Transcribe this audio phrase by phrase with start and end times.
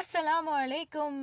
[0.00, 1.14] السلام علیکم،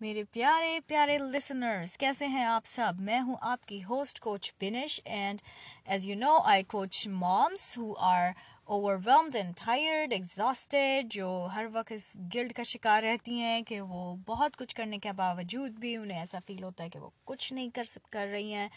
[0.00, 5.00] میرے پیارے پیارے لسنرس کیسے ہیں آپ سب؟ میں ہوں آپ کی host coach Binish
[5.04, 5.42] and
[5.86, 8.28] as you know I coach moms who are
[9.04, 14.14] overwhelmed and tired exhausted جو ہر وقت اس گلڈ کا شکار رہتی ہیں کہ وہ
[14.26, 17.68] بہت کچھ کرنے کے باوجود بھی انہیں ایسا فیل ہوتا ہے کہ وہ کچھ نہیں
[17.74, 18.68] کر سک، کر رہی ہیں،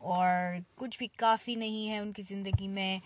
[0.00, 2.98] اور کچھ بھی کافی نہیں ہے ان کی زندگی میں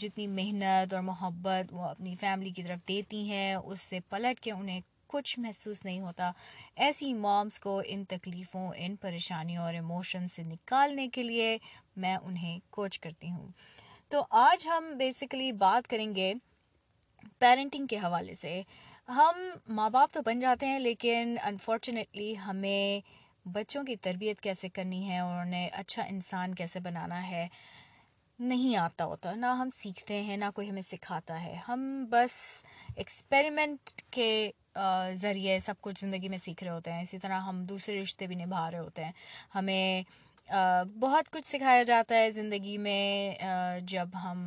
[0.00, 4.52] جتنی محنت اور محبت وہ اپنی فیملی کی طرف دیتی ہیں، اس سے پلٹ کے
[4.52, 6.30] انہیں کچھ محسوس نہیں ہوتا۔
[6.76, 11.56] ایسی مامس کو ان تکلیفوں، ان پریشانیوں اور ایموشن سے نکالنے کے لیے
[11.96, 13.48] میں انہیں کوچ کرتی ہوں۔
[14.08, 16.32] تو آج ہم بیسیکلی بات کریں گے
[17.38, 18.62] پیرنٹنگ کے حوالے سے۔
[19.08, 23.00] ہم ماں باپ تو بن جاتے ہیں، لیکن انفارچونیٹلی ہمیں
[23.48, 27.46] بچوں کی تربیت کیسے کرنی ہے، اور انہیں اچھا انسان کیسے بنانا ہے،
[28.38, 32.64] نہیں آتا ہوتا۔ نہ ہم سیکھتے ہیں، نہ کوئی ہمیں سکھاتا ہے۔ ہم بس
[32.96, 34.50] ایکسپیریمنٹ کے
[35.20, 38.36] ذریعے سب کچھ زندگی میں سیکھ رہے ہوتے ہیں، اسی طرح ہم دوسرے رشتے بھی
[38.36, 39.12] نبھا رہے ہوتے ہیں۔
[39.54, 40.02] ہمیں
[41.00, 43.34] بہت کچھ سکھایا جاتا ہے زندگی میں
[43.88, 44.44] جب ہم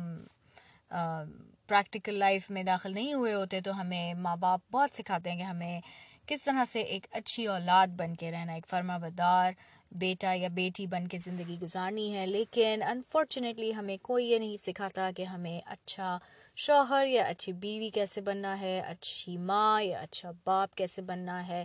[1.68, 5.42] پریکٹیکل لائف میں داخل نہیں ہوئے ہوتے تو ہمیں ماں باپ بہت سکھاتے ہیں کہ
[5.42, 5.80] ہمیں
[6.26, 9.52] کس طرح سے ایک اچھی اولاد بن کے رہنا ایک فرما بدار
[9.92, 15.10] بیٹا یا بیٹی بن کے زندگی گزارنی ہے، لیکن انفارچونیٹلی ہمیں کوئی یہ نہیں سکھاتا
[15.16, 16.18] کہ ہمیں اچھا
[16.56, 21.64] شوہر، یا اچھی بیوی کیسے بننا ہے، اچھی ماں یا اچھا باپ کیسے بننا ہے۔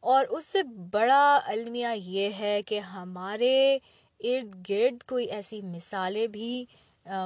[0.00, 3.78] اور اس سے بڑا المیہ یہ ہے کہ ہمارے
[4.20, 6.64] ارد گرد کوئی ایسی مثالیں بھی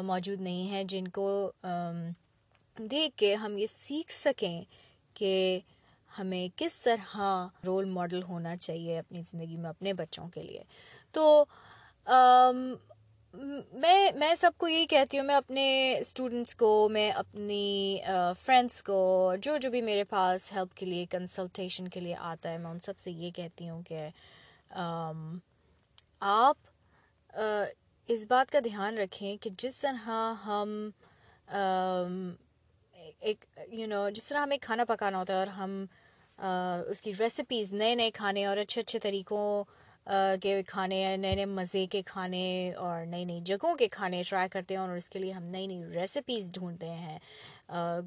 [0.03, 1.51] موجود نہیں ہیں جن کو
[2.79, 4.63] دیکھ کے ہم یہ سیکھ سکیں
[5.15, 5.61] کہ
[6.19, 7.21] ہمیں کس طرح
[7.67, 10.63] رول ماڈل ہونا چاہیے اپنی زندگی میں اپنے بچوں کے لیے۔
[11.13, 11.45] تو
[13.35, 15.65] میں میں سب کو یہی کہتی ہوں، میں اپنے
[15.99, 17.99] اسٹوڈنٹس کو، میں اپنی
[18.39, 22.59] فرینڈس کو، جو جو بھی میرے پاس ہیلپ کے لیے کنسلٹیشن کے لیے آتا ہے،
[22.59, 24.09] میں ان سب سے یہ کہتی ہوں کہ
[26.21, 26.69] آپ
[28.09, 30.09] اس بات کا دھیان رکھیں کہ جس طرح
[30.47, 30.91] ہم
[33.21, 35.85] ایک یو نو جس طرح ہمیں کھانا پکانا ہوتا ہے اور ہم
[36.89, 39.65] اس کی ریسیپیز نئے نئے کھانے اور اچھے اچھے طریقوں
[40.43, 42.43] کے کھانے، نئے نئے مزے کے کھانے
[42.77, 45.67] اور نئی نئی جگہوں کے کھانے ٹرائی کرتے ہیں اور اس کے لیے ہم نئی
[45.67, 47.19] نئی ریسیپیز ڈھونڈتے ہیں۔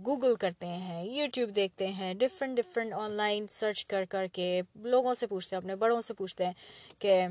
[0.05, 5.13] گوگل کرتے ہیں یوٹیوب دیکھتے ہیں different different online search کر کر کے لوگوں
[5.13, 6.53] سے پوچھتے ہیں، اپنے بڑوں سے پوچھتے ہیں
[6.99, 7.25] کہ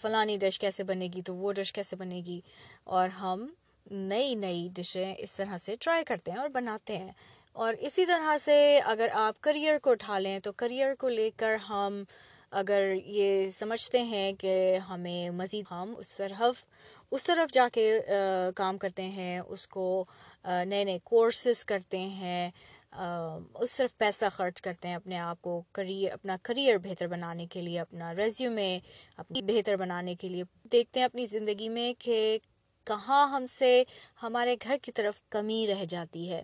[0.00, 2.40] فلانی ڈش کیسے بنے گی تو وہ ڈش کیسے بنے گی۔
[2.84, 3.46] اور ہم
[3.90, 7.12] نئی نئی ڈشیں اس طرح سے ٹرائی کرتے ہیں اور بناتے ہیں۔
[7.56, 11.56] اور اسی طرح سے اگر آپ کریئر کو اٹھا لیں تو کریئر کو لے کر
[11.68, 12.02] ہم
[12.54, 16.64] اگر یہ سمجھتے ہیں کہ ہمیں مزید ہم اس طرف
[17.12, 18.00] اس طرف جا کے
[18.56, 20.04] کام کرتے ہیں، اس کو
[20.44, 22.50] نئے نئے کورسز کرتے ہیں
[22.92, 27.62] اس طرف پیسہ خرچ کرتے ہیں اپنے آپ کو کریئر اپنا کریئر بہتر بنانے کے
[27.62, 28.78] لیے، اپنا ریزیومے
[29.16, 32.38] اپنی بہتر بنانے کے لیے۔ دیکھتے ہیں اپنی زندگی میں کہ
[32.86, 33.82] کہاں ہم سے
[34.22, 36.42] ہمارے گھر کی طرف کمی رہ جاتی ہے۔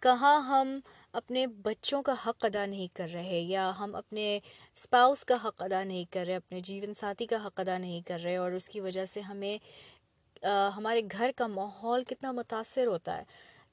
[0.00, 0.78] کہاں ہم
[1.12, 4.38] اپنے بچوں کا حق ادا نہیں کر رہے یا ہم اپنے
[4.76, 8.20] اسپاؤس کا حق ادا نہیں کر رہے، اپنے جیون ساتھی کا حق ادا نہیں کر
[8.24, 9.56] رہے اور اس کی وجہ سے ہمیں
[10.76, 13.24] ہمارے گھر کا ماحول کتنا متاثر ہوتا ہے۔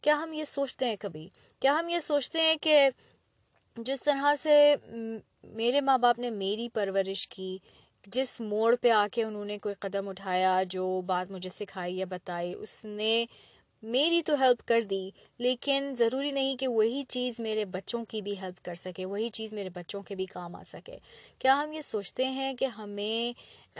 [0.04, 1.28] کیا ہم یہ سوچتے ہیں کبھی؟
[1.60, 2.90] کیا ہم یہ سوچتے ہیں کہ
[3.78, 4.76] جس طرح سے
[5.44, 7.58] میرے ماں باپ نے میری پرورش کی،
[8.08, 12.06] جس موڑ پہ آ کے انہوں نے کوئی قدم اٹھایا، جو بات مجھے سکھائی یا
[12.10, 13.26] بتائی، اس نے
[13.84, 18.38] میری تو ہیلپ کر دی، لیکن ضروری نہیں کہ وہی چیز میرے بچوں کی بھی
[18.42, 20.98] ہیلپ کر سکے، وہی چیز میرے بچوں کے بھی کام آ سکے۔
[21.40, 23.80] کیا ہم یہ سوچتے ہیں کہ ہمیں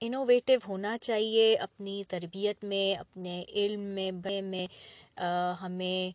[0.00, 4.66] انوویٹو ہونا چاہیے اپنی تربیت میں، اپنے علم میں، بڑے میں
[5.60, 6.10] ہمیں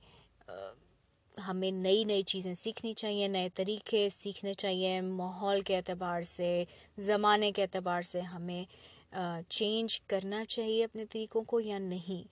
[1.48, 6.64] ہمیں نئی نئی چیزیں سیکھنی چاہیے، نئے طریقے سیکھنے چاہیے، ماحول کے اعتبار سے،
[6.98, 8.64] زمانے کے اعتبار سے ہمیں
[9.50, 12.28] چینج کرنا چاہیے اپنے طریقوں کو یا نہیں؟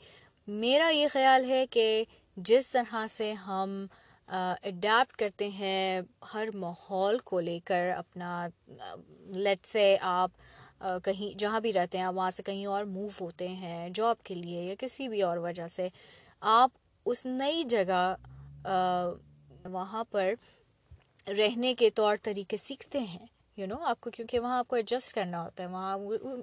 [0.48, 2.04] میرا یہ خیال ہے کہ
[2.38, 3.86] جس طرح سے ہم
[4.28, 6.02] اڈیپٹ کرتے ہیں
[6.34, 8.48] ہر ماحول کو لے کر اپنا
[9.36, 10.32] لیٹ سے آپ
[11.04, 14.64] کہیں، جہاں بھی رہتے ہیں، وہاں سے کہیں اور موو ہوتے ہیں جاب کے لیے
[14.64, 15.88] یا کسی بھی اور وجہ سے،
[16.42, 16.72] آپ
[17.06, 18.16] اس نئی جگہ
[19.66, 20.34] وہاں پر
[21.28, 23.26] رہنے کے طور طریقے سیکھتے ہیں۔
[23.58, 25.98] یو نو آپ کو کیونکہ وہاں آپ کو ایڈجسٹ کرنا ہوتا ہے، وہاں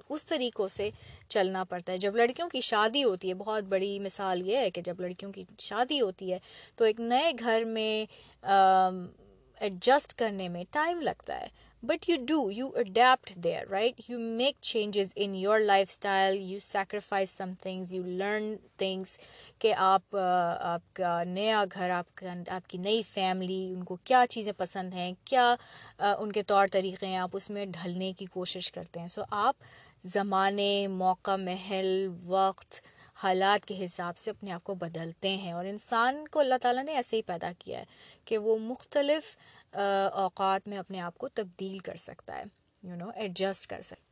[0.09, 0.89] اس طریقوں سے
[1.27, 4.81] چلنا پڑتا ہے۔ جب لڑکیوں کی شادی ہوتی ہے، بہت بڑی مثال یہ ہے کہ
[4.81, 6.39] جب لڑکیوں کی شادی ہوتی ہے،
[6.75, 8.05] تو ایک نئے گھر میں
[8.43, 11.47] ایڈجسٹ کرنے میں ٹائم لگتا ہے۔
[11.83, 15.59] But you do you adapt there right you make changes in your
[15.89, 19.17] lifestyle you sacrifice some things you learn things
[19.59, 24.23] کہ آپ آپ کا نیا گھر آپ کا آپ کی نئی فیملی ان کو کیا
[24.29, 25.55] چیزیں پسند ہیں کیا
[25.99, 29.63] ان کے طور طریقے ہیں آپ اس میں ڈھلنے کی کوشش کرتے ہیں سو آپ
[30.05, 32.81] زمانے موقع محل وقت
[33.15, 36.95] حالات کے حساب سے اپنے آپ کو بدلتے ہیں اور انسان کو اللہ تعالیٰ نے
[36.95, 37.85] ایسے ہی پیدا کیا ہے
[38.25, 39.35] کہ وہ مختلف
[39.73, 42.43] اوقات میں اپنے آپ کو تبدیل کر سکتا ہے
[42.83, 44.11] یو نو ایڈجسٹ کر سکتا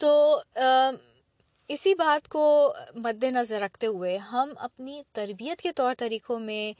[0.00, 0.40] تو
[1.70, 6.72] اسی بات کو مد نظر رکھتے ہوئے ہم اپنی تربیت کے طور طریقوں میں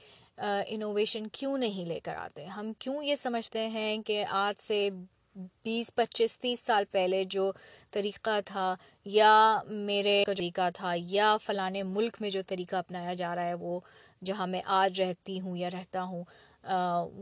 [0.66, 4.88] انوویشن کیوں نہیں لے کر آتے؟ ہم کیوں یہ سمجھتے ہیں کہ آج سے
[5.36, 7.52] بیس، پچیس، تیس سال پہلے جو
[7.90, 8.74] طریقہ تھا،
[9.04, 13.80] یا میرے طریقہ تھا، یا فلاں ملک میں جو طریقہ اپنایا جا رہا ہے، وہ
[14.24, 16.24] جہاں میں آج رہتی ہوں یا رہتا ہوں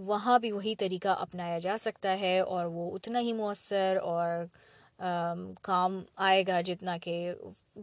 [0.06, 4.44] وہاں بھی وہی طریقہ اپنایا جا سکتا ہے اور وہ اتنا ہی مؤثر اور
[5.62, 7.34] کام آئے گا جتنا کہ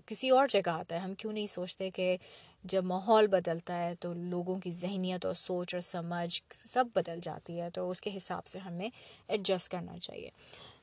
[0.05, 2.17] کسی اور جگہ آتا ہے۔ ہم کیوں نہیں سوچتے کہ
[2.63, 6.41] جب ماحول بدلتا ہے تو لوگوں کی ذہنیت اور سوچ اور سمجھ
[6.73, 8.89] سب بدل جاتی ہے، تو اس کے حساب سے ہمیں
[9.27, 10.29] ایڈجسٹ کرنا چاہیے۔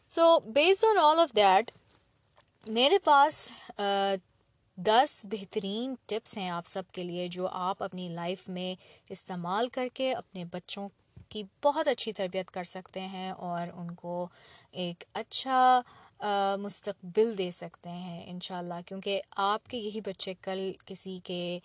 [0.08, 1.70] So based on all of that
[2.66, 3.46] میرے پاس
[4.86, 8.74] دس بہترین ٹپس ہیں آپ سب کے لیے جو آپ اپنی لائف میں
[9.10, 10.88] استعمال کر کے اپنے بچوں
[11.28, 14.28] کی بہت اچھی تربیت کر سکتے ہیں اور ان کو
[14.72, 15.80] ایک اچھا
[16.58, 21.58] مستقبل دے سکتے ہیں انشاءاللہ، کیونکہ آپ کے یہی بچے کل کسی کے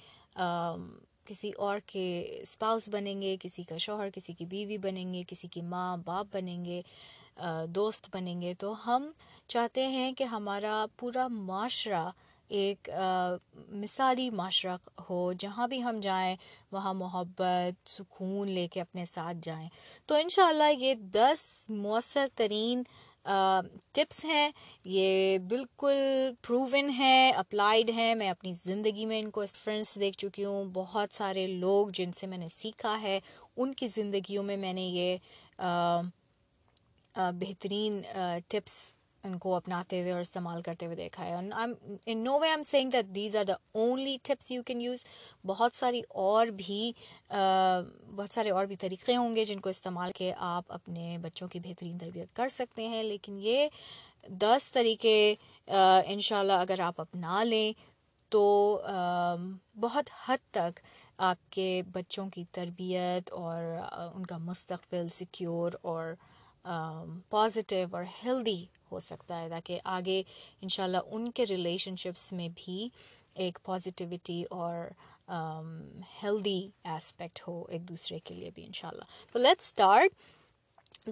[1.26, 2.06] کسی اور کے
[2.42, 6.26] اسپاؤس بنیں گے، کسی کا شوہر، کسی کی بیوی بنیں گے، کسی کی ماں، باپ
[6.32, 6.82] بنیں گے
[7.70, 9.12] دوست بنیں گے، تو ہم
[9.48, 12.10] چاہتے ہیں کہ ہمارا پورا معاشرہ
[12.48, 12.90] ایک
[13.70, 14.78] مثالی معاشرہ
[15.10, 16.36] ہو، جہاں بھی ہم جائیں،
[16.72, 19.68] وہاں محبت، سکون لے کے اپنے ساتھ جائیں۔
[20.06, 22.84] تو انشاءاللہ یہ دس مؤثر ترین
[23.92, 24.50] ٹپس ہیں۔
[24.84, 25.94] یہ بالکل
[26.42, 31.14] پروون ہیں، اپلائیڈ ہیں۔ میں اپنی زندگی میں ان کو فرینڈس دیکھ چکی ہوں۔ بہت
[31.14, 33.20] سارے لوگ جن سے میں نے سیکھا ہے،
[33.58, 35.18] ان کی زندگیوں میں میں نے یہ
[37.16, 38.02] بہترین
[38.48, 38.74] ٹپس
[39.26, 41.34] ان کو اپناتے ہوئے اور استعمال کرتے ہوئے دیکھا ہے۔
[42.06, 45.06] In no way am saying that these are the only tips you can use
[45.46, 46.92] بہت ساری اور بھی
[47.30, 51.60] بہت سارے اور بھی طریقے ہوں گے جن کو استعمال کے آپ اپنے بچوں کی
[51.60, 53.68] بہترین تربیت کر سکتے ہیں۔ لیکن یہ
[54.30, 55.36] دس طریقے
[56.06, 57.72] ان شاء اللہ اگر آپ اپنا لیں
[58.32, 58.44] تو
[59.76, 60.80] بہت حد تک
[61.18, 63.64] آپ کے بچوں کی تربیت اور
[64.14, 66.14] ان کا مستقبل سیکیور اور
[67.30, 70.22] پازیٹیو اور ہیلدی ہو سکتا ہے، تاکہ آگے
[70.62, 72.88] انشاءاللہ ان کے ریلیشن شپس میں بھی
[73.44, 74.86] ایک پازیٹیوٹی اور
[76.22, 79.04] ہیلدی ایسپیکٹ ہو ایک دوسرے کے لیے بھی انشاءاللہ۔
[79.34, 80.12] تو let start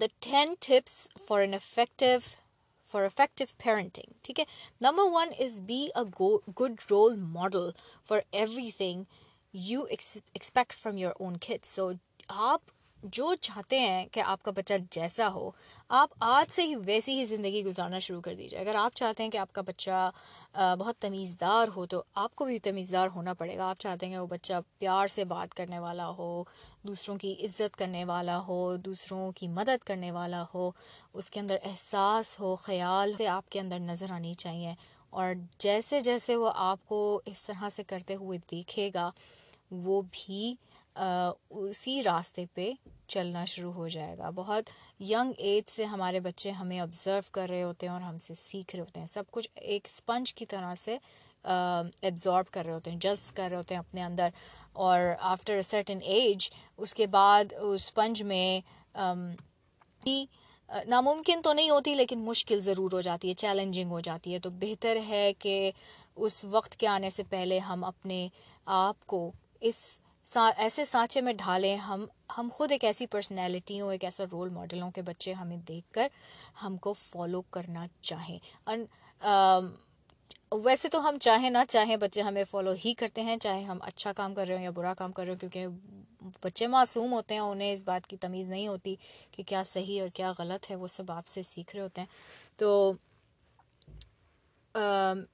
[0.02, 0.96] the ten tips
[1.28, 2.18] for an effective
[2.88, 4.46] for effective parenting ٹھیک ہے؟
[4.82, 6.04] Number one is be a
[6.60, 7.70] good role model
[8.08, 8.20] for
[8.78, 9.04] everything
[9.54, 11.90] you expect from your own kids so
[12.28, 12.62] آپ
[13.04, 15.52] جو چاہتے ہیں کہ آپ کا بچہ جیسا ہو،
[15.90, 19.30] آپ آج سے ہی ویسی ہی زندگی گزارنا شروع کر دیجیے اگر آپ چاہتے ہیں
[19.30, 20.12] کہ آپ کا بچہ
[20.80, 24.20] بہت تمیزدار ہو، تو آپ کو بھی تمیزدار ہونا پڑے گا۔ آپ چاہتے ہیں کہ
[24.20, 26.44] وہ بچہ پیار سے بات کرنے والا ہو،
[26.84, 30.72] دوسروں کی عزت کرنے والا ہو، دوسروں کی مدد کرنے والا ہو،
[31.14, 34.74] اس کے اندر احساس ہو، خیال سے آپ کے اندر نظر آنی چاہیے۔
[35.10, 39.12] اور جیسے جیسے وہ آپ کو اس طرح سے کرتے ہوئے دیکھے گا،
[39.72, 40.56] وہ بھی
[40.96, 42.72] اسی راستے پہ
[43.08, 44.70] چلنا شروع ہو جائے گا۔ بہت
[45.02, 48.76] ینگ ایج سے ہمارے بچے ہمیں آبزرو کر رہے ہوتے ہیں اور ہم سے سیکھ
[48.76, 50.98] رہے ہوتے ہیں۔ سب کچھ ایک اسپنج کی طرح سے
[51.46, 54.30] ایبزارب کر رہے ہوتے ہیں جز کر رہے ہوتے ہیں اپنے اندر۔
[54.74, 58.60] اور آفٹر سرٹن ایج اس کے بعد اسپنج میں
[60.88, 64.50] ناممکن تو نہیں ہوتی، لیکن مشکل ضرور ہو جاتی ہے چیلنجنگ ہو جاتی ہے۔ تو
[64.60, 65.72] بہتر ہے کہ
[66.16, 68.28] اس وقت کے آنے سے پہلے ہم اپنے
[68.66, 69.32] آپ کو
[69.62, 72.06] اس ایسے سانچے میں ڈھالیں، ہم
[72.38, 75.92] ہم خود ایک ایسی پرسنالٹی ہوں، ایک ایسا رول ماڈل ہوں کہ بچے ہمیں دیکھ
[75.94, 76.08] کر
[76.64, 78.40] ہم کو فالو کرنا چاہیں۔
[80.64, 84.14] ویسے تو ہم چاہیں نہ چاہیں، بچے ہمیں فالو ہی کرتے ہیں، چاہے ہم اچھا
[84.14, 85.68] کام کر رہے ہوں یا برا کام کر رہے ہوں، کیونکہ
[86.44, 88.96] بچے معصوم ہوتے ہیں، انہیں اس بات کی تمیز نہیں ہوتی
[89.32, 92.08] کہ کیا صحیح اور کیا غلط ہے، وہ سب آپ سے سیکھ رہے ہوتے ہیں۔
[92.58, 92.94] تو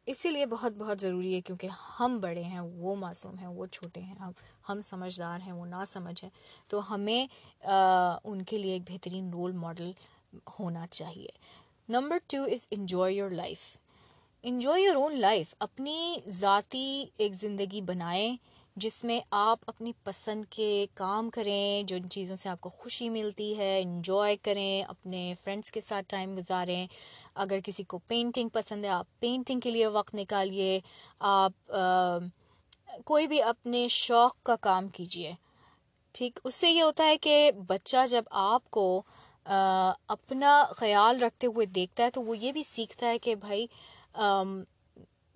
[0.06, 1.68] اسی لیے بہت بہت ضروری ہے، کیونکہ
[2.00, 4.32] ہم بڑے ہیں، وہ معصوم ہیں، وہ چھوٹے ہیں، ہم
[4.70, 6.32] ہم سمجھدار ہیں، وہ نہ سمجھ ہیں،
[6.68, 7.26] تو ہمیں
[8.24, 9.92] ان کے لیے ایک بہترین رول ماڈل
[10.60, 11.30] ہونا چاہیے۔
[11.90, 13.62] Number two is enjoy your life
[14.44, 18.36] enjoy your own life اپنی ذاتی ایک زندگی بنائیں،
[18.76, 23.58] جس میں آپ اپنی پسند کے کام کریں، جو چیزوں سے آپ کو خوشی ملتی
[23.58, 26.86] ہے انجوائے کریں، اپنے فرینڈس کے ساتھ ٹائم گزاریں۔
[27.36, 30.80] اگر کسی کو پینٹنگ پسند ہے، آپ پینٹنگ کے لیے وقت نکالیے۔
[31.20, 31.72] آپ
[33.06, 35.32] کوئی بھی اپنے شوق کا کام کیجیے
[36.16, 39.02] ٹھیک، اس سے یہ ہوتا ہے کہ بچہ جب آپ کو
[39.46, 43.66] اپنا خیال رکھتے ہوئے دیکھتا ہے تو وہ یہ بھی سیکھتا ہے کہ بھائی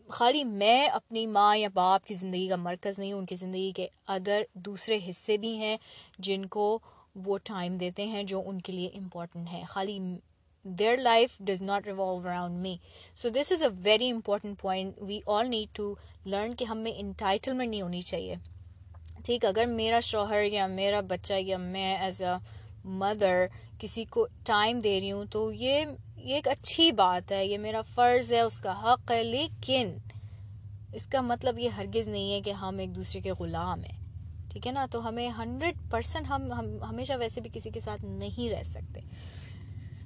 [0.09, 3.71] خالی میں اپنی ماں یا باپ کی زندگی کا مرکز نہیں ہوں، ان کی زندگی
[3.75, 5.77] کے ادر دوسرے حصے بھی ہیں
[6.19, 6.77] جن کو
[7.25, 9.99] وہ ٹائم دیتے ہیں جو ان کے لیے امپورٹنٹ ہے۔ خالی
[10.65, 12.75] their life does not revolve around me
[13.17, 15.93] so this is a very important point we all need to
[16.25, 18.35] learn کہ ہمیں انٹائٹلمنٹ نہیں ہونی چاہیے
[19.23, 22.37] ٹھیک اگر میرا شوہر یا میرا بچہ یا میں ایز اے
[22.85, 23.45] مدر
[23.79, 25.85] کسی کو ٹائم دے رہی ہوں تو یہ
[26.17, 29.91] یہ ایک اچھی بات ہے یہ میرا فرض ہے اس کا حق ہے لیکن
[30.93, 34.01] اس کا مطلب یہ ہرگز نہیں ہے کہ ہم ایک دوسرے کے غلام ہیں
[34.51, 36.51] ٹھیک ہے نا تو ہمیں ہنڈریڈ پرسینٹ ہم
[36.89, 39.01] ہمیشہ ویسے بھی کسی کے ساتھ نہیں رہ سکتے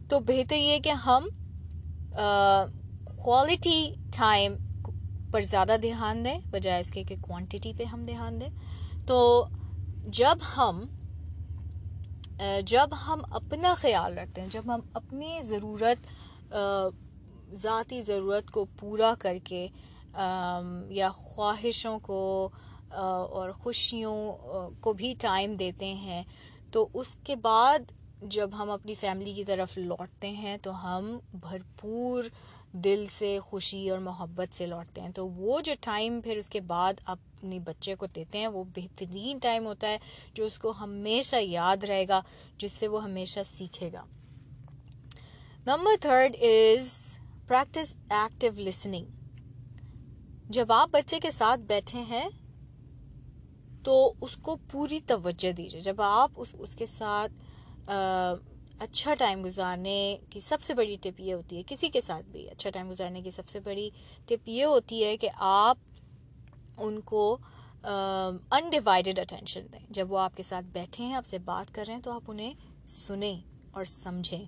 [0.10, 1.28] تو بہتر یہ کہ ہم
[3.24, 3.80] کوالٹی
[4.18, 4.56] ٹائم
[5.32, 8.50] پر زیادہ دھیان دیں، بجائے اس کے کہ کوانٹٹی پہ ہم دھیان دیں۔
[9.08, 9.18] تو
[10.20, 10.86] جب ہم
[12.66, 16.54] جب ہم اپنا خیال رکھتے ہیں، جب ہم اپنی ضرورت
[17.56, 19.68] ذاتی ضرورت کو پورا کر کے
[20.90, 22.50] یا خواہشوں کو
[22.92, 24.16] اور خوشیوں
[24.82, 26.24] کو بھی ٹائم دیتے ہیں،
[26.72, 32.24] تو اس کے بعد جب ہم اپنی فیملی کی طرف لوٹتے ہیں تو ہم بھرپور
[32.72, 36.60] دل سے خوشی اور محبت سے لوٹتے ہیں۔ تو وہ جو ٹائم پھر اس کے
[36.60, 39.98] بعد اپنے بچے کو دیتے ہیں وہ بہترین ٹائم ہوتا ہے
[40.34, 42.22] جو اس کو ہمیشہ یاد رہے گا،
[42.58, 44.04] جس سے وہ ہمیشہ سیکھے گا۔
[45.66, 49.06] Number third is practice active listening.
[50.50, 52.30] جب آپ بچے کے ساتھ بیٹھے ہیں
[53.84, 57.32] تو اس کو پوری توجہ دیجیے جب آپ اس اس کے ساتھ
[57.88, 62.48] اچھا ٹائم گزارنے کی سب سے بڑی ٹپ یہ ہوتی ہے، کسی کے ساتھ بھی
[62.50, 63.90] اچھا ٹائم گزارنے کی سب سے بڑی
[64.26, 65.78] ٹپ یہ ہوتی ہے کہ آپ
[66.78, 67.38] ان کو
[67.84, 71.94] انڈیوائڈیڈ اٹینشن دیں۔ جب وہ آپ کے ساتھ بیٹھے ہیں، آپ سے بات کر رہے
[71.94, 72.54] ہیں، تو آپ انہیں
[72.88, 73.36] سنیں
[73.72, 74.46] اور سمجھیں۔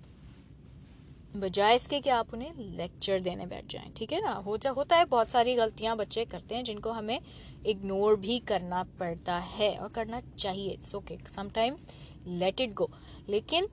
[1.34, 5.04] بجائے اس کے کہ آپ انہیں لیکچر دینے بیٹھ جائیں، ٹھیک ہے نا؟ ہوتا ہے،
[5.04, 7.18] بہت ساری غلطیاں بچے کرتے ہیں جن کو ہمیں
[7.64, 11.16] اگنور بھی کرنا پڑتا ہے اور کرنا چاہیے۔ It's okay
[11.52, 11.86] sometimes
[12.26, 12.86] let it go
[13.30, 13.64] لیکن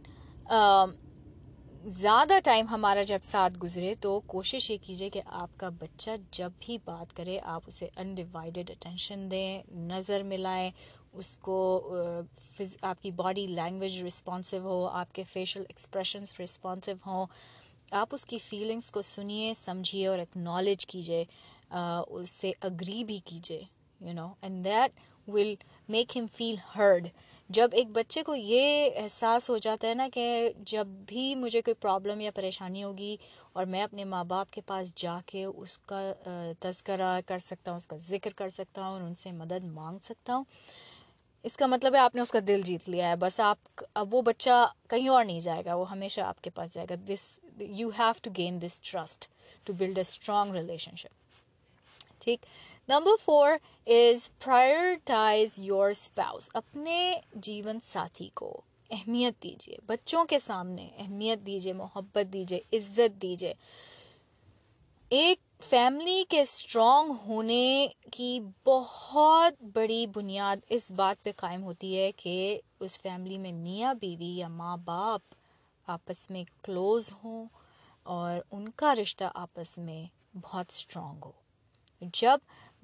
[1.95, 6.51] زیادہ ٹائم ہمارا جب ساتھ گزرے تو کوشش یہ کیجیے کہ آپ کا بچہ جب
[6.59, 9.61] بھی بات کرے، آپ اسے انڈیوائڈیڈ اٹینشن دیں،
[9.91, 10.71] نظر ملائیں،
[11.13, 11.57] اس کو
[12.81, 17.25] آپ کی باڈی لینگویج رسپانسو ہو، آپ کے فیشل ایکسپریشنس رسپانسو ہوں،
[17.91, 21.23] آپ اس کی فیلنگس کو سنیے، سمجھیے اور اکنالج کیجیے
[21.69, 23.61] اس سے اگری بھی کیجیے
[24.01, 25.53] you know and that will
[25.89, 27.07] make them feel heard
[27.49, 31.75] جب ایک بچے کو یہ احساس ہو جاتا ہے نا کہ جب بھی مجھے کوئی
[31.79, 33.15] پرابلم یا پریشانی ہوگی
[33.53, 36.01] اور میں اپنے ماں باپ کے پاس جا کے اس کا
[36.59, 39.97] تذکرہ کر سکتا ہوں، اس کا ذکر کر سکتا ہوں اور ان سے مدد مانگ
[40.05, 40.43] سکتا ہوں،
[41.45, 44.13] اس کا مطلب ہے آپ نے اس کا دل جیت لیا ہے۔ بس آپ اب
[44.15, 47.27] وہ بچہ کہیں اور نہیں جائے گا، وہ ہمیشہ آپ کے پاس جائے گا۔ This
[47.59, 49.29] you have to gain this trust
[49.63, 50.55] to build a strong
[50.95, 51.15] relationship
[52.19, 52.45] ٹھیک؟
[52.89, 53.49] Number four
[53.87, 61.73] is prioritize your spouse اپنے جیون ساتھی کو اہمیت دیجیے بچوں کے سامنے اہمیت دیجیے
[61.73, 63.53] محبت دیجیے عزت دیجیے
[65.09, 72.11] ایک فیملی کے اسٹرانگ ہونے کی بہت بڑی بنیاد اس بات پہ قائم ہوتی ہے
[72.11, 75.35] کہ اس فیملی میں میاں بیوی یا ماں باپ
[75.87, 77.45] آپس میں کلوز ہوں
[78.03, 80.05] اور ان کا رشتہ آپس میں
[80.41, 81.31] بہت اسٹرانگ ہو۔
[82.01, 82.37] جب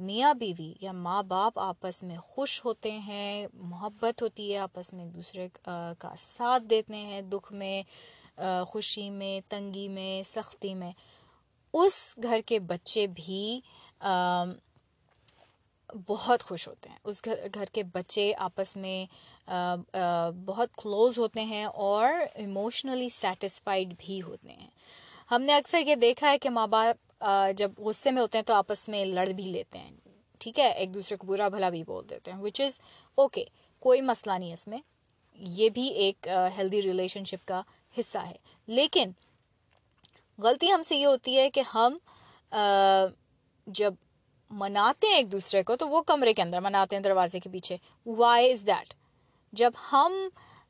[0.06, 5.04] میاں بیوی یا ماں باپ آپس میں خوش ہوتے ہیں، محبت ہوتی ہے، آپس میں
[5.06, 5.48] ایک دوسرے
[6.00, 7.82] کا ساتھ دیتے ہیں دکھ میں
[8.68, 10.92] خوشی میں، تنگی میں، سختی میں۔
[11.74, 13.60] اس گھر کے بچے بھی
[16.08, 17.22] بہت خوش ہوتے ہیں۔ اس
[17.54, 19.06] گھر کے بچے آپس میں
[20.46, 24.70] بہت کلوز ہوتے ہیں اور ایموشنلی سیٹسفائڈ بھی ہوتے ہیں۔
[25.32, 27.03] ہم نے اکثر یہ دیکھا ہے کہ ماں باپ
[27.58, 29.92] جب غصے میں ہوتے ہیں تو آپس میں لڑ بھی لیتے ہیں۔
[30.40, 32.80] ٹھیک ہے؟ ایک دوسرے کو برا بھلا بھی بول دیتے ہیں وچ از
[33.16, 33.46] اوکے
[33.80, 34.78] کوئی مسئلہ نہیں اس میں۔
[35.34, 36.28] یہ بھی ایک
[36.58, 37.62] ہیلدی ریلیشن شپ کا
[38.00, 38.36] حصہ ہے۔
[38.68, 39.12] لیکن
[40.38, 41.98] غلطی ہم سے یہ ہوتی ہے کہ ہم
[43.68, 43.94] جب
[44.50, 47.78] مناتے ہیں ایک دوسرے کو تو وہ کمرے کے اندر، مناتے ہیں دروازے کے پیچھے۔
[48.06, 48.94] وائی از دیٹ
[49.54, 50.14] جب ہم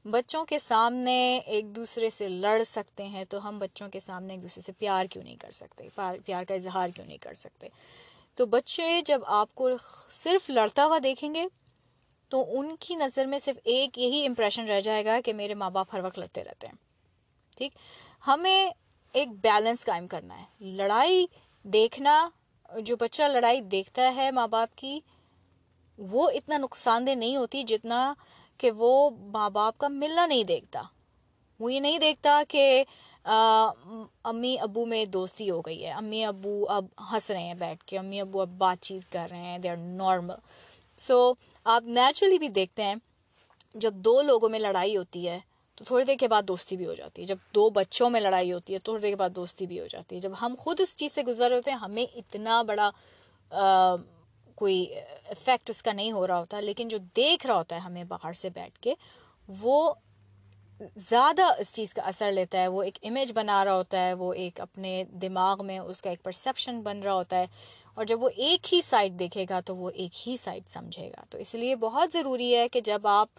[0.06, 4.42] بچوں کے سامنے ایک دوسرے سے لڑ سکتے ہیں تو ہم بچوں کے سامنے ایک
[4.42, 5.88] دوسرے سے پیار کیوں نہیں کر سکتے؟
[6.26, 7.68] پیار کا اظہار کیوں نہیں کر سکتے؟
[8.38, 9.70] تو بچے جب آپ کو
[10.12, 11.46] صرف لڑتا ہوا دیکھیں گے
[12.30, 15.70] تو ان کی نظر میں صرف ایک یہی امپریشن رہ جائے گا کہ میرے ماں
[15.70, 16.74] باپ ہر وقت لڑتے رہتے ہیں،
[17.58, 17.78] ٹھیک؟
[18.28, 18.70] ہمیں
[19.14, 21.26] ایک بیلنس قائم کرنا ہے۔ لڑائی
[21.66, 22.30] دیکھنا،
[22.80, 25.00] جو بچہ لڑائی دیکھتا ہے ماں باپ کی،
[25.98, 28.14] وہ اتنا نقصان دہ نہیں ہوتی جتنا
[28.58, 30.82] کہ وہ ماں باپ کا ملنا نہیں دیکھتا۔
[31.60, 32.84] وہ یہ نہیں دیکھتا کہ
[33.26, 37.98] امی ابو میں دوستی ہو گئی ہے۔ امی ابو اب ہنس رہے ہیں بیٹھ کے،
[37.98, 40.36] امی ابو اب بات چیت کر رہے ہیں دے آر نارمل
[40.98, 41.34] سو
[41.66, 42.96] آپ نیچرلی بھی دیکھتے ہیں،
[43.76, 45.40] جب دو لوگوں میں لڑائی ہوتی ہے
[45.76, 48.52] تو تھوڑی دیر کے بعد دوستی بھی ہو جاتی ہے۔ جب دو بچوں میں لڑائی
[48.54, 50.96] ہوتی ہے تھوڑی دیر کے بعد دوستی بھی ہو جاتی ہے۔ جب ہم خود اس
[50.96, 52.90] چیز سے گزر رہے ہوتے ہیں، ہمیں اتنا بڑا
[54.56, 54.86] کوئی
[55.30, 58.34] افیکٹ اس کا نہیں ہو رہا ہوتا، لیکن جو دیکھ رہا ہوتا ہے ہمیں باہر
[58.34, 58.94] سے بیٹھ کے،
[59.50, 59.94] وہ
[61.10, 64.34] زیادہ اس چیز کا اثر لیتا ہے، وہ ایک امیج بنا رہا ہوتا ہے، وہ
[64.34, 67.46] ایک اپنے دماغ میں اس کا ایک پرسیپشن بن رہا ہوتا ہے،
[67.94, 71.24] اور جب وہ ایک ہی سائڈ دیکھے گا تو وہ ایک ہی سائڈ سمجھے گا۔
[71.30, 73.30] تو اس لیے بہت ضروری ہے کہ جب آپ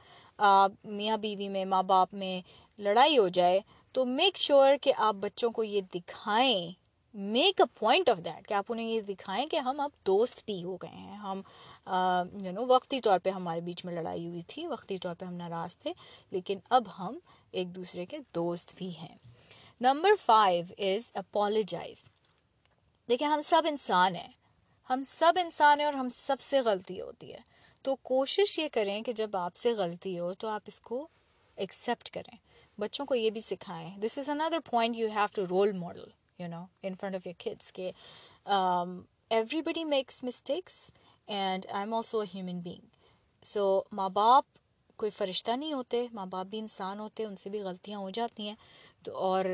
[0.84, 2.40] میاں بیوی میں، ماں باپ میں
[2.78, 3.60] لڑائی ہو جائے،
[3.94, 6.83] تو میک شیور کہ آپ بچوں کو یہ دکھائیں۔
[7.14, 10.64] Make a point of that کہ آپ انہیں یہ دکھائیں کہ ہم اب دوست بھی
[10.64, 11.40] ہو گئے ہیں۔ ہم
[12.44, 15.34] یو نو وقتی طور پہ ہمارے بیچ میں لڑائی ہوئی تھی، وقتی طور پہ ہم
[15.34, 15.92] ناراض تھے،
[16.30, 17.18] لیکن اب ہم
[17.50, 19.16] ایک دوسرے کے دوست بھی ہیں۔
[19.80, 22.04] نمبر فائیو از اپالوجائز
[23.08, 24.32] دیکھیں، ہم سب انسان ہیں۔
[24.90, 27.38] ہم سب انسان ہیں اور ہم سب سے غلطی ہوتی ہے۔
[27.82, 31.08] تو کوشش یہ کریں کہ جب آپ سے غلطی ہو تو آپ اس کو
[31.56, 32.36] ایکسیپٹ کریں۔
[32.80, 36.04] بچوں کو یہ بھی سکھائیں۔ This is another point you have to role model
[36.38, 37.90] you know in front of your kids کہ
[39.62, 40.78] everybody makes mistakes
[41.28, 42.86] and I am also a human being
[43.44, 44.44] so ماں باپ
[44.98, 48.48] کوئی فرشتہ نہیں ہوتے ماں باپ بھی انسان ہوتے ان سے بھی غلطیاں ہو جاتی
[48.48, 48.54] ہیں
[49.02, 49.44] تو اور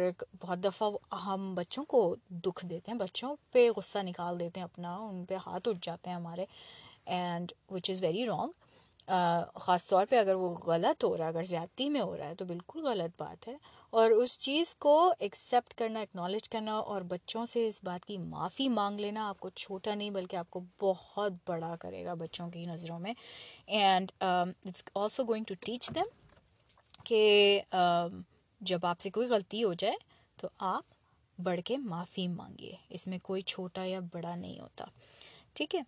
[0.40, 0.90] بہت دفعہ
[1.24, 5.34] ہم بچوں کو دکھ دیتے ہیں بچوں پہ غصہ نکال دیتے ہیں اپنا ان پہ
[5.46, 6.44] ہاتھ اٹھ جاتے ہیں ہمارے
[7.06, 9.08] and which is very wrong
[9.56, 12.34] خاص طور پہ اگر وہ غلط ہو رہا ہے اگر زیادتی میں ہو رہا ہے
[12.34, 13.56] تو بالکل غلط بات ہے
[13.90, 18.68] اور اس چیز کو ایکسیپٹ کرنا اکنالج کرنا اور بچوں سے اس بات کی معافی
[18.68, 22.64] مانگ لینا آپ کو چھوٹا نہیں بلکہ آپ کو بہت بڑا کرے گا بچوں کی
[22.66, 23.14] نظروں میں۔
[23.66, 26.04] And it's also going to teach them
[27.04, 28.20] کہ um,
[28.60, 29.94] جب آپ سے کوئی غلطی ہو جائے
[30.38, 34.84] تو آپ بڑھ کے معافی مانگیے۔ اس میں کوئی چھوٹا یا بڑا نہیں ہوتا۔
[35.54, 35.80] ٹھیک ہے؟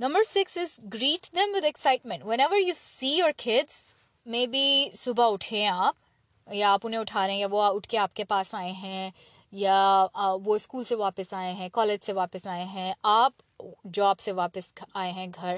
[0.00, 3.94] Number six is greet them with excitement whenever you see your kids
[4.46, 6.03] maybe صبح اٹھے آپ
[6.46, 9.10] یا آپ انہیں اٹھا رہے ہیں یا وہ اٹھ کے آپ کے پاس آئے ہیں
[9.52, 10.06] یا
[10.44, 14.72] وہ اسکول سے واپس آئے ہیں، کالج سے واپس آئے ہیں، آپ جاب سے واپس
[14.94, 15.56] آئے ہیں گھر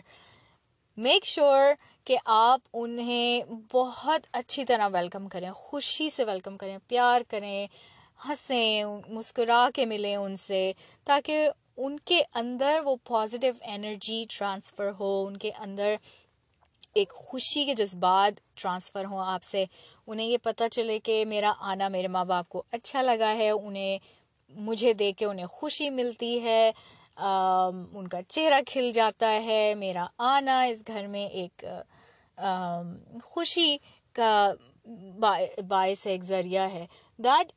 [0.99, 1.73] میک شیور
[2.05, 7.67] کہ آپ انہیں بہت اچھی طرح ویلکم کریں، خوشی سے ویلکم کریں، پیار کریں،
[8.29, 10.73] ہنسیں، مسکرا کے ملیں ان سے،
[11.05, 15.95] تاکہ ان کے اندر وہ پازیٹیو انرجی ٹرانسفر ہو، ان کے اندر
[16.97, 19.65] ایک خوشی کے جذبات ٹرانسفر ہوں آپ سے۔
[20.07, 23.99] انہیں یہ پتہ چلے کہ میرا آنا میرے ماں باپ کو اچھا لگا ہے، انہیں
[24.51, 26.71] مجھے دیکھ کے انہیں خوشی ملتی ہے
[27.17, 31.65] ان کا چہرہ کھل جاتا ہے۔ میرا آنا اس گھر میں ایک
[33.25, 33.77] خوشی
[34.17, 34.51] کا
[35.69, 36.87] باعث ہے، ایک ذریعہ ہے۔
[37.19, 37.53] That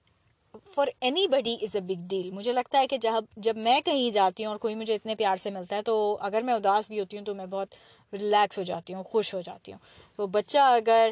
[0.76, 0.88] for
[1.28, 4.52] anybody is a big deal مجھے لگتا ہے کہ جب جب میں کہیں جاتی ہوں
[4.52, 7.26] اور کوئی مجھے اتنے پیار سے ملتا ہے تو اگر میں اداس بھی ہوتی ہوں
[7.26, 7.76] تو میں بہت
[8.14, 9.80] ریلیکس ہو جاتی ہوں، خوش ہو جاتی ہوں۔
[10.16, 11.10] تو بچہ اگر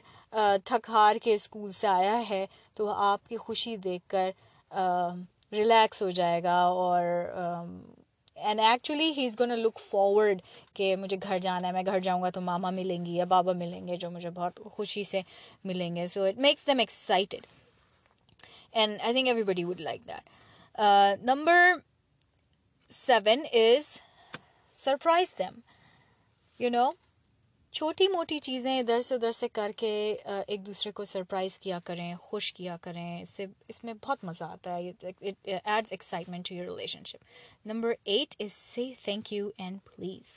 [0.65, 4.29] تھک ہار کے اسکول سے آیا ہے تو آپ کی خوشی دیکھ کر
[5.51, 7.03] ریلیکس ہو جائے گا اور
[8.37, 10.41] and actually he is gonna look forward
[10.73, 13.53] کہ مجھے گھر جانا ہے، میں گھر جاؤں گا تو ماما ملیں گی یا بابا
[13.53, 15.21] ملیں گے جو مجھے بہت خوشی سے
[15.65, 17.45] ملیں گے۔ So it makes them excited
[18.71, 20.29] and I think everybody would like that
[21.23, 21.71] number
[22.91, 23.97] seven is
[24.73, 25.59] surprise them
[26.59, 26.89] you know
[27.73, 29.89] چھوٹی موٹی چیزیں ادھر سے ادھر سے کر کے
[30.25, 34.43] ایک دوسرے کو سرپرائز کیا کریں، خوش کیا کریں، اس سے، اس میں بہت مزہ
[34.43, 34.91] آتا ہے
[35.43, 36.65] adds excitement to your
[37.05, 40.35] relationship number eight is say thank you and please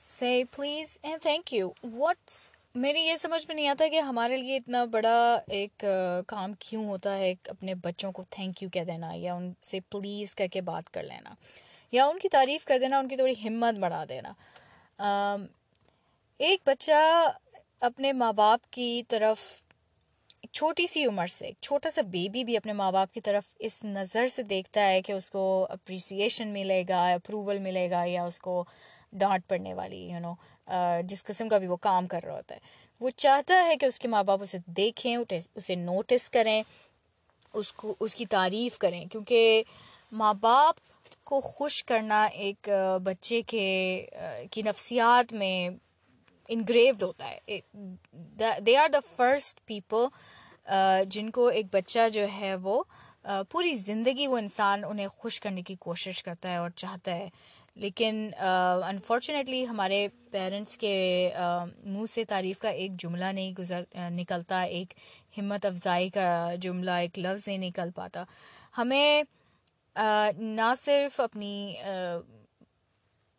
[0.00, 4.56] say please and thank you what's میری یہ سمجھ میں نہیں آتا کہ ہمارے لیے
[4.56, 5.84] اتنا بڑا ایک
[6.26, 10.34] کام کیوں ہوتا ہے اپنے بچوں کو تھینک یو کہہ دینا یا ان سے پلیز
[10.34, 11.34] کر کے بات کر لینا.
[11.92, 14.32] یا ان کی تعریف کر دینا، ان کی تھوڑی ہمت بڑھا دینا۔
[16.40, 17.28] ایک بچہ
[17.80, 19.42] اپنے ماں باپ کی طرف
[20.52, 23.84] چھوٹی سی عمر سے، ایک چھوٹا سا بیبی بھی اپنے ماں باپ کی طرف اس
[23.84, 28.38] نظر سے دیکھتا ہے کہ اس کو اپریسیشن ملے گا اپروول ملے گا یا اس
[28.40, 28.64] کو
[29.12, 30.34] ڈانٹ پڑنے والی یو نو
[31.02, 32.60] جس قسم کا بھی وہ کام کر رہا ہوتا ہے۔
[33.00, 36.62] وہ چاہتا ہے کہ اس کے ماں باپ اسے دیکھیں اسے نوٹس کریں،
[37.54, 39.62] اس کو، اس کی تعریف کریں۔ کیونکہ
[40.12, 40.74] ماں باپ
[41.26, 42.68] کو خوش کرنا ایک
[43.02, 43.66] بچے کے
[44.50, 45.68] کی نفسیات میں
[46.48, 47.60] انگریوڈ ہوتا ہے۔
[48.66, 50.04] They are the first people
[51.06, 52.82] جن کو ایک بچہ جو ہے وہ
[53.50, 57.28] پوری زندگی وہ انسان انہیں خوش کرنے کی کوشش کرتا ہے اور چاہتا ہے۔
[57.76, 58.30] لیکن
[58.88, 60.94] انفارچونیٹلی ہمارے پیرنٹس کے
[61.84, 64.94] منہ سے تعریف کا ایک جملہ نہیں گزر نکلتا، ایک
[65.38, 68.24] ہمت افزائی کا جملہ، ایک لفظ نہیں نکل پاتا۔
[68.78, 69.22] ہمیں
[69.96, 71.74] نہ صرف اپنی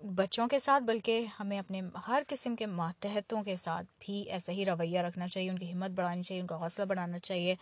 [0.02, 4.66] بچوں کے ساتھ بلکہ ہمیں اپنے ہر قسم کے ماتحتوں کے ساتھ بھی ایسا ہی
[4.66, 7.56] رویہ رکھنا چاہیے، ان کی ہمت بڑھانی چاہیے، ان کا حوصلہ بڑھانا چاہیے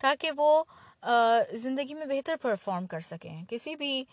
[0.00, 0.62] تاکہ وہ
[1.62, 4.04] زندگی میں بہتر پرفارم کر سکیں۔ کسی بھی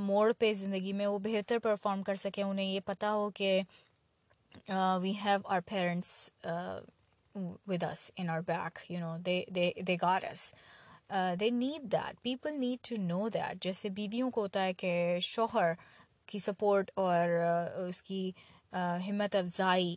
[0.00, 3.60] موڑ پہ زندگی میں وہ بہتر پرفارم کر سکیں، انہیں یہ پتہ ہو کہ
[5.02, 6.28] we have our parents
[7.68, 10.52] with us in our back you know they they they guard us
[11.10, 15.72] they need that people need to know that جیسے بیویوں کو ہوتا ہے کہ شوہر
[16.26, 18.30] کی سپورٹ اور uh, اس کی
[18.76, 19.96] uh, ہمت افزائی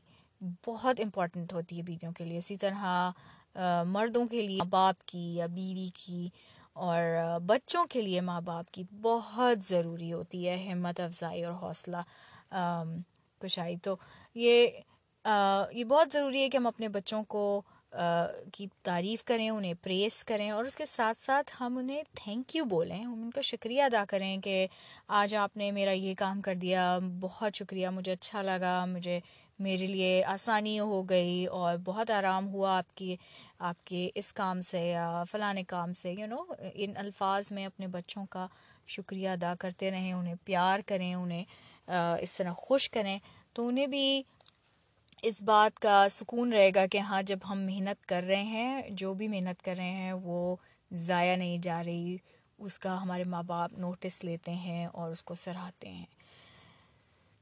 [0.67, 2.37] بہت امپورٹنٹ ہوتی ہے بیویوں کے لیے.
[2.37, 3.09] اسی طرح
[3.57, 6.29] uh, مردوں کے لیے ماں باپ کی یا بیوی کی
[6.73, 11.97] اور بچوں کے لیے ماں باپ کی بہت ضروری ہوتی ہے ہمت افزائی اور حوصلہ
[12.55, 12.97] um,
[13.39, 13.77] کشائی.
[13.77, 13.95] تو
[14.35, 14.67] یہ
[15.71, 17.61] یہ بہت ضروری ہے کہ ہم اپنے بچوں کو
[18.53, 22.65] کی تعریف کریں، انہیں پریس کریں اور اس کے ساتھ ساتھ ہم انہیں تھینک یو
[22.65, 24.67] بولیں۔ ہم ان کا شکریہ ادا کریں کہ
[25.07, 29.19] آج آپ نے میرا یہ کام کر دیا۔ بہت شکریہ، مجھے اچھا لگا، مجھے
[29.59, 33.15] میرے لیے آسانی ہو گئی اور بہت آرام ہوا آپ کی،
[33.59, 37.87] آپ کے اس کام سے یا فلاں کام سے۔ یو نو ان الفاظ میں اپنے
[37.87, 38.47] بچوں کا
[38.87, 41.43] شکریہ ادا کرتے رہیں، انہیں پیار کریں، انہیں
[42.21, 43.19] اس طرح خوش کریں۔
[43.53, 44.21] تو انہیں بھی
[45.21, 49.13] اس بات کا سکون رہے گا کہ ہاں جب ہم محنت کر رہے ہیں، جو
[49.13, 50.55] بھی محنت کر رہے ہیں، وہ
[50.91, 52.17] ضائع نہیں جا رہی۔
[52.57, 56.05] اس کا ہمارے ماں باپ نوٹس لیتے ہیں اور اس کو سراہتے ہیں۔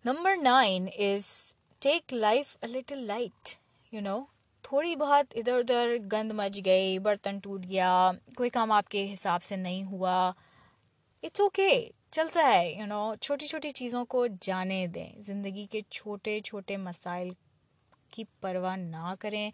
[0.06, 3.50] Number nine is take life a little light
[3.92, 4.24] you know
[4.62, 9.44] تھوڑی بہت ادھر ادھر گند مچ گئی، برتن ٹوٹ گیا، کوئی کام آپ کے حساب
[9.44, 10.32] سے نہیں ہوا۔
[11.24, 16.40] اٹس اوکے چلتا ہے یو نو چھوٹی چھوٹی چیزوں کو جانے دیں۔ زندگی کے چھوٹے
[16.40, 17.30] چھوٹے مسائل
[18.18, 19.50] کی پرواہ نہ کریں۔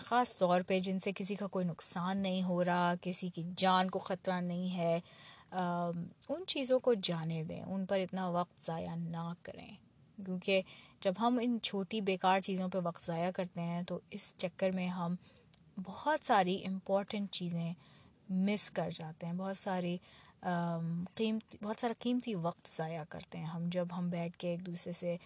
[0.00, 3.90] خاص طور پہ جن سے کسی کا کوئی نقصان نہیں ہو رہا، کسی کی جان
[3.90, 4.98] کو خطرہ نہیں ہے
[5.52, 9.70] ان چیزوں کو جانے دیں، ان پر اتنا وقت ضائع نہ کریں۔
[10.24, 10.62] کیونکہ
[11.00, 14.88] جب ہم ان چھوٹی بیکار چیزوں پہ وقت ضائع کرتے ہیں، تو اس چکر میں
[14.88, 15.14] ہم
[15.76, 17.72] بہت ساری امپورٹنٹ چیزیں
[18.30, 19.96] مس کر جاتے ہیں۔ بہت ساری
[21.14, 24.92] قیمتی بہت سارا قیمتی وقت ضائع کرتے ہیں۔ ہم جب ہم بیٹھ کے ایک دوسرے
[24.92, 25.16] سے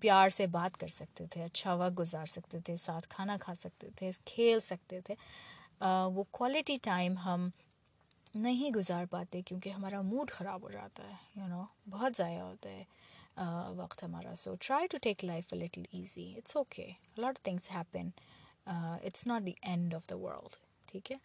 [0.00, 3.88] پیار سے بات کر سکتے تھے اچھا وقت گزار سکتے تھے، ساتھ کھانا کھا سکتے
[3.96, 5.14] تھے، کھیل سکتے تھے۔
[6.14, 7.48] وہ کوالٹی ٹائم ہم
[8.34, 12.70] نہیں گزار پاتے کیونکہ ہمارا موڈ خراب ہو جاتا ہے یو نو بہت ضائع ہوتا
[12.70, 12.84] ہے
[13.76, 16.86] وقت ہمارا۔ So try to take life a little easy it's okay
[17.18, 18.08] lot things happen
[18.66, 20.56] it's not the end of the world
[20.88, 21.16] ٹھیک ہے؟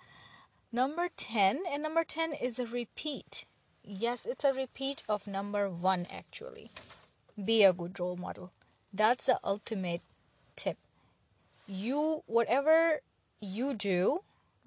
[0.73, 3.43] Number ten and number ten is a repeat
[3.85, 6.65] yes it's a repeat of number one actually
[7.37, 8.45] be a good role model
[8.93, 10.01] that's the ultimate
[10.55, 12.97] tip you whatever
[13.41, 14.17] you do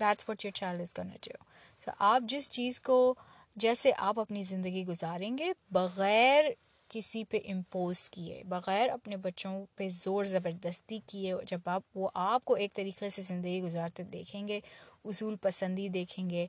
[0.00, 1.44] that's what your child is gonna do
[1.84, 3.14] so آپ جس چیز کو
[3.56, 6.44] جیسے آپ اپنی زندگی گزاریں گے، بغیر
[6.88, 12.44] کسی پہ امپوز کیے، بغیر اپنے بچوں پہ زور زبردستی کیے، جب آپ، وہ آپ
[12.44, 14.60] کو ایک طریقے سے زندگی گزارتے دیکھیں گے،
[15.04, 16.46] اصول پسندی دیکھیں گے،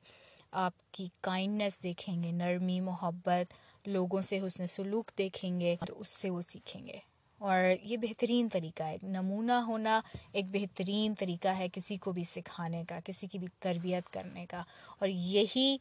[0.50, 3.54] آپ کی کائنڈنیس دیکھیں گے، نرمی، محبت،
[3.86, 6.98] لوگوں سے حسن سلوک دیکھیں گے، تو اس سے وہ سیکھیں گے۔
[7.38, 10.00] اور یہ بہترین طریقہ ہے۔ نمونہ ہونا
[10.32, 14.62] ایک بہترین طریقہ ہے کسی کو بھی سکھانے کا، کسی کی بھی تربیت کرنے کا۔
[14.98, 15.76] اور یہی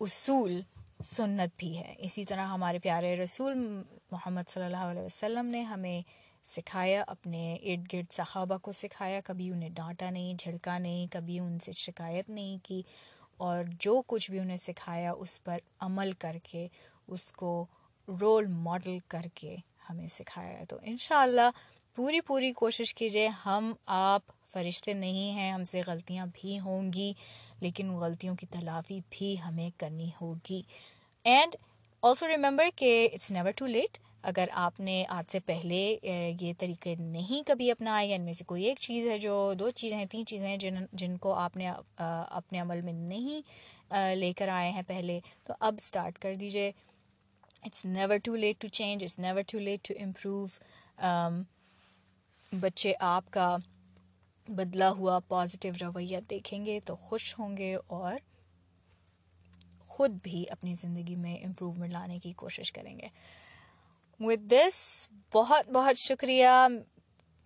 [0.00, 0.60] اصول
[1.04, 6.02] سنت بھی ہے۔ اسی طرح ہمارے پیارے رسول محمد صلی اللہ علیہ وسلم نے ہمیں
[6.44, 11.58] سکھایا، اپنے ارد گرد صحابہ کو سکھایا۔ کبھی انہیں ڈانٹا نہیں، جھڑکا نہیں، کبھی ان
[11.58, 12.82] سے شکایت نہیں کی۔
[13.36, 16.68] اور جو کچھ بھی انہیں سکھایا، اس پر عمل کر کے،
[17.08, 17.66] اس کو
[18.20, 19.56] رول ماڈل کر کے
[19.90, 21.50] ہمیں سکھایا ہے۔ تو انشاءاللہ
[21.96, 27.12] پوری پوری کوشش کیجیے ہم، آپ فرشتے نہیں ہیں، ہم سے غلطیاں بھی ہوں گی،
[27.60, 30.62] لیکن غلطیوں کی تلافی بھی ہمیں کرنی ہوگی۔
[31.24, 31.56] اینڈ
[32.02, 35.78] آلسو ریممبر کہ اٹس نیور ٹو لیٹ اگر آپ نے آج سے پہلے
[36.40, 39.70] یہ طریقے نہیں کبھی اپنائے یا ان میں سے کوئی ایک چیز ہے جو، دو
[39.70, 44.32] چیزیں ہیں، تین چیزیں ہیں جن جن کو آپ نے اپنے عمل میں نہیں لے
[44.32, 46.70] کر آئے ہیں پہلے، تو اب اسٹارٹ کر دیجیے
[47.62, 50.46] it's never too late to change it's never too late to improve
[52.52, 53.56] بچے آپ کا
[54.48, 58.14] بدلا ہوا پازیٹیو رویہ دیکھیں گے تو خوش ہوں گے اور
[59.88, 63.08] خود بھی اپنی زندگی میں امپروومنٹ لانے کی کوشش کریں گے۔
[64.20, 66.68] ود دس بہت بہت شکریہ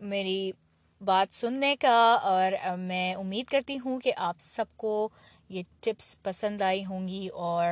[0.00, 0.52] میری
[1.00, 5.09] بات سننے کا اور میں امید کرتی ہوں کہ آپ سب کو
[5.48, 7.66] یہ ٹپس پسند آئی ہوں گی اور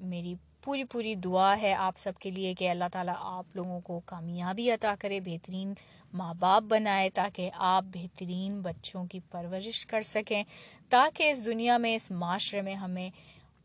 [0.00, 4.00] میری پوری پوری دعا ہے آپ سب کے لیے کہ اللہ تعالیٰ آپ لوگوں کو
[4.06, 5.74] کامیابی عطا کرے، بہترین
[6.12, 10.42] ماں باپ بنائے تاکہ آپ بہترین بچوں کی پرورش کر سکیں،
[10.88, 13.10] تاکہ اس دنیا میں، اس معاشرے میں ہمیں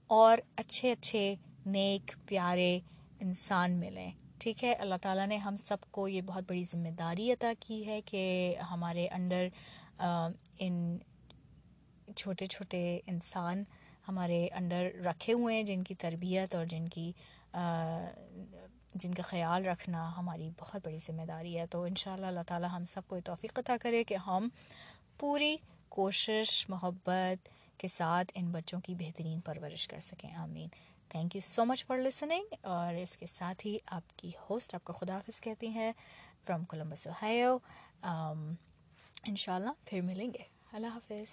[0.10, 1.36] اور اچھے اچھے
[1.66, 2.80] نیک پیارے
[3.20, 7.32] انسان ملیں۔ ٹھیک ہے، اللہ تعالیٰ نے ہم سب کو یہ بہت بڑی ذمہ داری
[7.32, 8.24] عطا کی ہے کہ
[8.72, 9.48] ہمارے انڈر
[10.00, 10.98] ان
[12.16, 13.64] چھوٹے چھوٹے انسان
[14.10, 17.12] ہمارے انڈر رکھے ہوئے ہیں، جن کی تربیت اور جن کی
[18.96, 22.86] جن کا خیال رکھنا ہماری بہت بڑی ذمہ داری ہے۔ تو انشاءاللہ اللہ تعالیٰ ہم
[22.86, 24.48] سب کو توفیق عطا کرے کہ ہم
[25.20, 25.56] پوری
[25.90, 30.70] کوشش، محبت کے ساتھ ان بچوں کی بہترین پرورش کر سکیں۔ آمین۔
[31.10, 34.84] Thank you so much for listening اور اس کے ساتھ ہی آپ کی ہوسٹ آپ
[34.84, 35.92] کو خدا حافظ کہتی ہیں
[36.46, 37.58] فرام کولمبس اوہایو
[39.28, 40.44] ان شاء اللہ پھر ملیں گے۔
[40.74, 41.32] اللہ حافظ۔